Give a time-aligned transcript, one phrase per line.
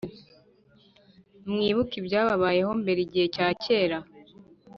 [1.49, 3.97] mwibuke ibyababayeho mbere, igihe cya kera: